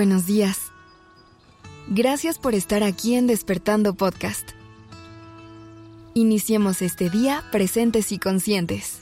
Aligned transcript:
Buenos 0.00 0.24
días. 0.24 0.72
Gracias 1.88 2.38
por 2.38 2.54
estar 2.54 2.82
aquí 2.82 3.16
en 3.16 3.26
Despertando 3.26 3.92
Podcast. 3.92 4.52
Iniciemos 6.14 6.80
este 6.80 7.10
día 7.10 7.44
presentes 7.52 8.10
y 8.10 8.18
conscientes. 8.18 9.00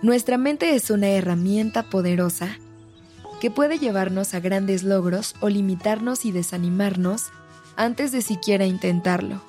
Nuestra 0.00 0.38
mente 0.38 0.74
es 0.74 0.88
una 0.88 1.08
herramienta 1.08 1.82
poderosa 1.82 2.56
que 3.42 3.50
puede 3.50 3.78
llevarnos 3.78 4.32
a 4.32 4.40
grandes 4.40 4.82
logros 4.82 5.34
o 5.40 5.50
limitarnos 5.50 6.24
y 6.24 6.32
desanimarnos 6.32 7.26
antes 7.76 8.10
de 8.10 8.22
siquiera 8.22 8.64
intentarlo. 8.64 9.42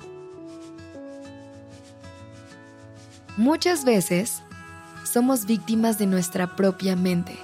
Muchas 3.38 3.86
veces 3.86 4.42
somos 5.04 5.46
víctimas 5.46 5.98
de 5.98 6.06
nuestra 6.06 6.56
propia 6.56 6.96
mente 6.96 7.36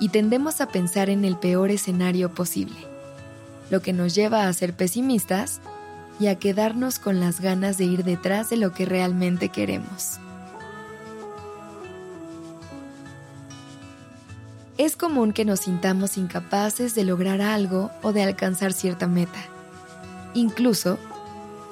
y 0.00 0.08
tendemos 0.08 0.60
a 0.60 0.68
pensar 0.68 1.10
en 1.10 1.24
el 1.24 1.36
peor 1.36 1.70
escenario 1.70 2.34
posible, 2.34 2.76
lo 3.70 3.80
que 3.80 3.92
nos 3.92 4.14
lleva 4.14 4.48
a 4.48 4.52
ser 4.52 4.74
pesimistas 4.74 5.60
y 6.20 6.26
a 6.26 6.38
quedarnos 6.38 6.98
con 6.98 7.20
las 7.20 7.40
ganas 7.40 7.78
de 7.78 7.84
ir 7.84 8.04
detrás 8.04 8.50
de 8.50 8.56
lo 8.56 8.72
que 8.72 8.86
realmente 8.86 9.48
queremos. 9.48 10.18
Es 14.76 14.96
común 14.96 15.32
que 15.32 15.44
nos 15.44 15.60
sintamos 15.60 16.18
incapaces 16.18 16.96
de 16.96 17.04
lograr 17.04 17.40
algo 17.40 17.92
o 18.02 18.12
de 18.12 18.24
alcanzar 18.24 18.72
cierta 18.72 19.06
meta. 19.06 19.38
Incluso, 20.34 20.98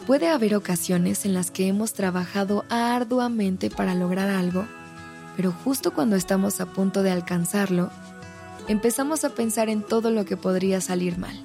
puede 0.06 0.28
haber 0.28 0.54
ocasiones 0.54 1.24
en 1.24 1.34
las 1.34 1.50
que 1.50 1.66
hemos 1.66 1.94
trabajado 1.94 2.64
arduamente 2.70 3.70
para 3.70 3.96
lograr 3.96 4.30
algo, 4.30 4.66
pero 5.36 5.52
justo 5.52 5.92
cuando 5.92 6.16
estamos 6.16 6.60
a 6.60 6.66
punto 6.66 7.02
de 7.02 7.10
alcanzarlo, 7.10 7.90
empezamos 8.68 9.24
a 9.24 9.30
pensar 9.30 9.68
en 9.68 9.82
todo 9.82 10.10
lo 10.10 10.24
que 10.24 10.36
podría 10.36 10.80
salir 10.80 11.18
mal. 11.18 11.38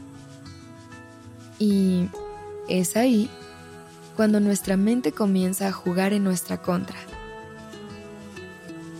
Y 1.60 2.10
es 2.70 2.96
ahí 2.98 3.30
cuando 4.16 4.40
nuestra 4.40 4.78
mente 4.78 5.12
comienza 5.12 5.68
a 5.68 5.72
jugar 5.72 6.14
en 6.14 6.24
nuestra 6.24 6.62
contra 6.62 6.98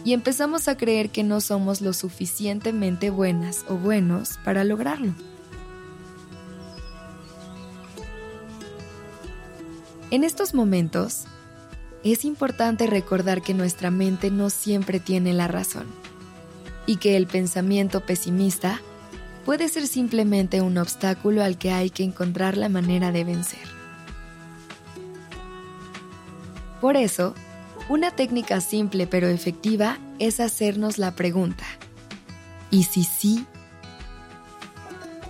y 0.08 0.14
empezamos 0.14 0.70
a 0.70 0.78
creer 0.78 1.10
que 1.10 1.24
no 1.24 1.42
somos 1.42 1.82
lo 1.82 1.92
suficientemente 1.92 3.10
buenas 3.10 3.66
o 3.68 3.76
buenos 3.76 4.40
para 4.46 4.64
lograrlo. 4.64 5.14
En 10.10 10.24
estos 10.24 10.54
momentos, 10.54 11.26
es 12.14 12.26
importante 12.26 12.88
recordar 12.88 13.42
que 13.42 13.54
nuestra 13.54 13.92
mente 13.92 14.32
no 14.32 14.50
siempre 14.50 15.00
tiene 15.00 15.34
la 15.34 15.48
razón 15.48 15.88
y 16.86 16.98
que 16.98 17.18
el 17.18 17.28
pensamiento 17.28 18.02
pesimista 18.02 18.82
puede 19.46 19.68
ser 19.70 19.88
simplemente 19.88 20.62
un 20.62 20.78
obstáculo 20.78 21.44
al 21.44 21.58
que 21.58 21.72
hay 21.72 21.90
que 21.90 22.04
encontrar 22.04 22.58
la 22.58 22.70
manera 22.70 23.12
de 23.12 23.24
vencer. 23.24 23.68
Por 26.82 26.96
eso, 26.96 27.34
una 27.90 28.12
técnica 28.12 28.62
simple 28.62 29.08
pero 29.08 29.28
efectiva 29.28 29.98
es 30.20 30.40
hacernos 30.40 30.98
la 30.98 31.16
pregunta, 31.16 31.66
¿y 32.72 32.84
si 32.84 33.04
sí? 33.04 33.46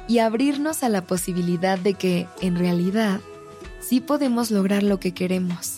Y 0.07 0.19
abrirnos 0.19 0.83
a 0.83 0.89
la 0.89 1.03
posibilidad 1.03 1.77
de 1.77 1.93
que, 1.93 2.27
en 2.41 2.55
realidad, 2.55 3.19
sí 3.79 3.99
podemos 4.01 4.51
lograr 4.51 4.83
lo 4.83 4.99
que 4.99 5.13
queremos. 5.13 5.76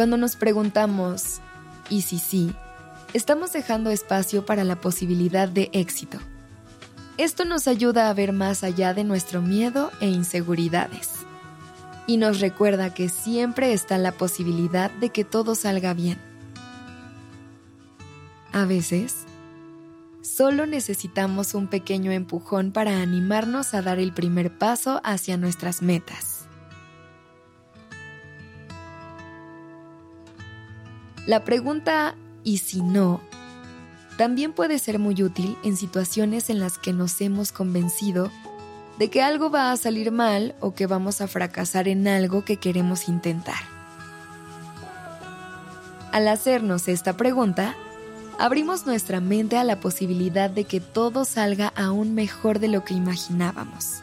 Cuando 0.00 0.16
nos 0.16 0.34
preguntamos, 0.34 1.42
¿y 1.90 2.00
si 2.00 2.18
sí? 2.18 2.54
Estamos 3.12 3.52
dejando 3.52 3.90
espacio 3.90 4.46
para 4.46 4.64
la 4.64 4.76
posibilidad 4.76 5.46
de 5.46 5.68
éxito. 5.74 6.16
Esto 7.18 7.44
nos 7.44 7.68
ayuda 7.68 8.08
a 8.08 8.14
ver 8.14 8.32
más 8.32 8.64
allá 8.64 8.94
de 8.94 9.04
nuestro 9.04 9.42
miedo 9.42 9.90
e 10.00 10.06
inseguridades 10.06 11.10
y 12.06 12.16
nos 12.16 12.40
recuerda 12.40 12.94
que 12.94 13.10
siempre 13.10 13.74
está 13.74 13.98
la 13.98 14.12
posibilidad 14.12 14.90
de 14.90 15.10
que 15.10 15.22
todo 15.22 15.54
salga 15.54 15.92
bien. 15.92 16.16
A 18.54 18.64
veces, 18.64 19.26
solo 20.22 20.64
necesitamos 20.64 21.52
un 21.52 21.66
pequeño 21.66 22.10
empujón 22.10 22.72
para 22.72 23.02
animarnos 23.02 23.74
a 23.74 23.82
dar 23.82 23.98
el 23.98 24.14
primer 24.14 24.56
paso 24.56 25.02
hacia 25.04 25.36
nuestras 25.36 25.82
metas. 25.82 26.29
La 31.26 31.44
pregunta 31.44 32.16
¿y 32.44 32.58
si 32.58 32.82
no? 32.82 33.20
también 34.20 34.52
puede 34.52 34.78
ser 34.78 34.98
muy 34.98 35.22
útil 35.22 35.56
en 35.64 35.78
situaciones 35.78 36.50
en 36.50 36.60
las 36.60 36.76
que 36.76 36.92
nos 36.92 37.18
hemos 37.22 37.52
convencido 37.52 38.30
de 38.98 39.08
que 39.08 39.22
algo 39.22 39.50
va 39.50 39.72
a 39.72 39.76
salir 39.78 40.12
mal 40.12 40.54
o 40.60 40.74
que 40.74 40.86
vamos 40.86 41.22
a 41.22 41.26
fracasar 41.26 41.88
en 41.88 42.06
algo 42.06 42.44
que 42.44 42.58
queremos 42.58 43.08
intentar. 43.08 43.62
Al 46.12 46.28
hacernos 46.28 46.86
esta 46.86 47.16
pregunta, 47.16 47.74
abrimos 48.38 48.84
nuestra 48.84 49.22
mente 49.22 49.56
a 49.56 49.64
la 49.64 49.80
posibilidad 49.80 50.50
de 50.50 50.64
que 50.64 50.80
todo 50.80 51.24
salga 51.24 51.72
aún 51.74 52.14
mejor 52.14 52.58
de 52.58 52.68
lo 52.68 52.84
que 52.84 52.92
imaginábamos. 52.92 54.02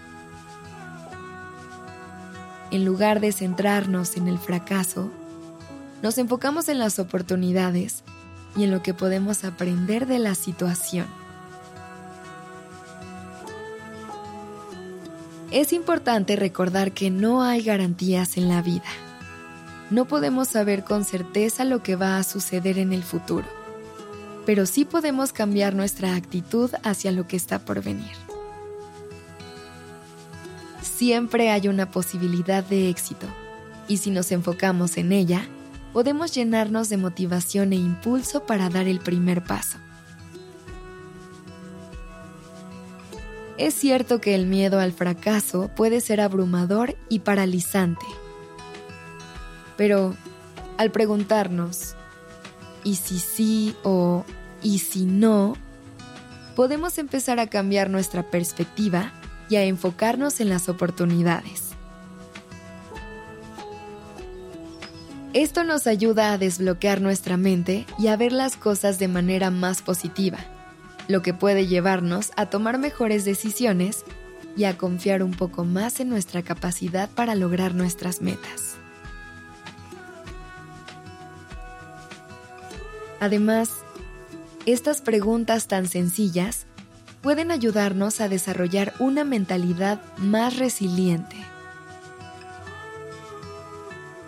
En 2.72 2.85
lugar 2.85 3.19
de 3.19 3.31
centrarnos 3.31 4.17
en 4.17 4.28
el 4.28 4.39
fracaso, 4.39 5.11
nos 6.02 6.18
enfocamos 6.18 6.69
en 6.69 6.80
las 6.80 7.00
oportunidades 7.00 8.03
y 8.56 8.63
en 8.63 8.72
lo 8.72 8.84
que 8.84 8.94
podemos 8.94 9.44
aprender 9.44 10.08
de 10.08 10.19
la 10.19 10.35
situación. 10.35 11.08
Es 15.52 15.72
importante 15.72 16.35
recordar 16.35 16.91
que 16.91 17.09
no 17.09 17.41
hay 17.41 17.63
garantías 17.63 18.38
en 18.38 18.50
la 18.50 18.62
vida. 18.62 18.84
No 19.90 20.06
podemos 20.06 20.50
saber 20.50 20.84
con 20.84 21.06
certeza 21.06 21.63
lo 21.63 21.81
que 21.81 21.96
va 21.96 22.18
a 22.18 22.24
suceder 22.24 22.78
en 22.78 22.91
el 22.91 23.03
futuro, 23.03 23.47
pero 24.46 24.66
sí 24.66 24.84
podemos 24.84 25.31
cambiar 25.31 25.74
nuestra 25.74 26.16
actitud 26.16 26.69
hacia 26.84 27.14
lo 27.14 27.28
que 27.28 27.38
está 27.38 27.59
por 27.59 27.81
venir. 27.81 28.12
Siempre 30.81 31.50
hay 31.52 31.69
una 31.69 31.91
posibilidad 31.91 32.64
de 32.64 32.90
éxito, 32.90 33.28
y 33.88 33.97
si 33.97 34.12
nos 34.12 34.34
enfocamos 34.34 34.97
en 34.97 35.14
ella, 35.14 35.47
podemos 35.97 36.31
llenarnos 36.31 36.90
de 36.90 36.97
motivación 36.97 37.74
e 37.74 37.75
impulso 37.75 38.46
para 38.46 38.69
dar 38.69 38.88
el 38.88 39.00
primer 39.00 39.44
paso. 39.44 39.80
Es 43.58 43.74
cierto 43.74 44.22
que 44.22 44.35
el 44.35 44.46
miedo 44.46 44.80
al 44.80 44.94
fracaso 44.94 45.72
puede 45.75 46.00
ser 46.02 46.22
abrumador 46.22 46.96
y 47.09 47.22
paralizante. 47.22 48.06
Pero 49.75 50.16
al 50.78 50.91
preguntarnos, 50.91 51.96
¿y 52.84 52.97
si 52.97 53.18
sí 53.18 53.75
o 53.81 54.24
¿y 54.62 54.78
si 54.78 55.03
no? 55.03 55.56
podemos 56.56 57.00
empezar 57.00 57.40
a 57.40 57.47
cambiar 57.47 57.90
nuestra 57.90 58.22
perspectiva 58.22 59.14
y 59.50 59.56
a 59.56 59.64
enfocarnos 59.64 60.41
en 60.41 60.50
las 60.50 60.69
oportunidades. 60.69 61.66
Esto 65.39 65.63
nos 65.63 65.85
ayuda 65.85 66.33
a 66.33 66.37
desbloquear 66.37 66.99
nuestra 66.99 67.37
mente 67.37 67.85
y 67.99 68.07
a 68.07 68.17
ver 68.17 68.31
las 68.31 68.57
cosas 68.57 68.97
de 68.97 69.07
manera 69.07 69.51
más 69.51 69.81
positiva 69.81 70.39
lo 71.07 71.21
que 71.21 71.33
puede 71.33 71.67
llevarnos 71.67 72.31
a 72.35 72.47
tomar 72.47 72.77
mejores 72.77 73.25
decisiones 73.25 74.03
y 74.55 74.66
a 74.66 74.78
confiar 74.78 75.23
un 75.23 75.31
poco 75.31 75.63
más 75.63 75.99
en 75.99 76.09
nuestra 76.09 76.41
capacidad 76.41 77.09
para 77.09 77.35
lograr 77.35 77.75
nuestras 77.75 78.22
metas. 78.22 78.75
Además, 83.19 83.69
estas 84.66 85.01
preguntas 85.01 85.67
tan 85.67 85.87
sencillas 85.87 86.66
pueden 87.22 87.51
ayudarnos 87.51 88.22
a 88.22 88.29
desarrollar 88.29 88.93
una 88.99 89.23
mentalidad 89.23 90.01
más 90.17 90.57
resiliente. 90.57 91.47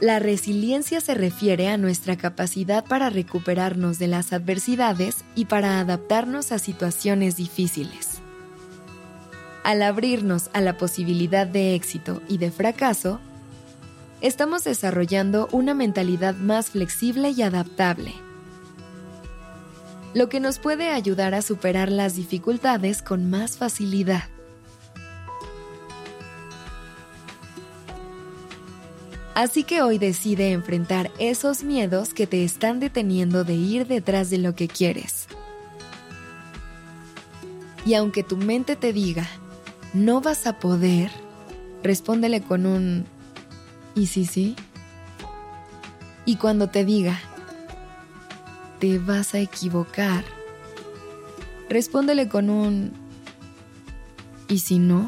La 0.01 0.19
resiliencia 0.19 1.01
se 1.01 1.13
refiere 1.13 1.67
a 1.67 1.77
nuestra 1.77 2.15
capacidad 2.15 2.85
para 2.85 3.09
recuperarnos 3.09 3.99
de 3.99 4.07
las 4.07 4.31
adversidades 4.31 5.25
y 5.35 5.45
para 5.45 5.81
adaptarnos 5.81 6.53
a 6.53 6.59
situaciones 6.59 7.35
difíciles. 7.35 8.19
Al 9.65 9.81
abrirnos 9.81 10.49
a 10.53 10.61
la 10.61 10.77
posibilidad 10.77 11.45
de 11.45 11.75
éxito 11.75 12.21
y 12.29 12.37
de 12.37 12.49
fracaso, 12.49 13.19
estamos 14.21 14.63
desarrollando 14.63 15.49
una 15.51 15.73
mentalidad 15.73 16.33
más 16.35 16.69
flexible 16.69 17.31
y 17.31 17.41
adaptable, 17.41 18.13
lo 20.13 20.29
que 20.29 20.39
nos 20.39 20.59
puede 20.59 20.89
ayudar 20.89 21.35
a 21.35 21.41
superar 21.41 21.91
las 21.91 22.15
dificultades 22.15 23.01
con 23.01 23.29
más 23.29 23.57
facilidad. 23.57 24.23
Así 29.39 29.63
que 29.63 29.81
hoy 29.81 29.99
decide 29.99 30.51
enfrentar 30.51 31.11
esos 31.17 31.63
miedos 31.63 32.13
que 32.13 32.27
te 32.27 32.43
están 32.43 32.81
deteniendo 32.81 33.45
de 33.45 33.53
ir 33.53 33.87
detrás 33.87 34.29
de 34.29 34.37
lo 34.37 34.53
que 34.53 34.67
quieres. 34.67 35.27
Y 37.85 37.93
aunque 37.93 38.21
tu 38.21 38.35
mente 38.35 38.75
te 38.75 38.91
diga, 38.91 39.25
no 39.93 40.19
vas 40.19 40.45
a 40.45 40.59
poder, 40.59 41.09
respóndele 41.83 42.41
con 42.41 42.65
un 42.65 43.05
¿y 43.95 44.07
si 44.07 44.25
sí? 44.25 44.57
Y 46.25 46.35
cuando 46.35 46.67
te 46.67 46.83
diga, 46.83 47.17
te 48.79 48.99
vas 48.99 49.35
a 49.35 49.39
equivocar, 49.39 50.25
respóndele 51.69 52.27
con 52.27 52.49
un 52.49 52.91
¿y 54.49 54.59
si 54.59 54.79
no? 54.79 55.07